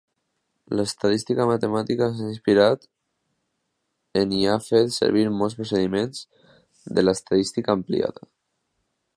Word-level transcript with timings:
L'estadística 0.77 1.45
matemàtica 1.49 2.07
s'ha 2.21 2.29
inspirat 2.29 2.87
en 4.23 4.33
i 4.39 4.41
ha 4.47 4.57
fet 4.71 4.97
servir 4.99 5.27
molts 5.37 5.59
procediments 5.61 6.25
de 6.99 7.05
l'estadística 7.07 7.81
aplicada. 7.81 8.31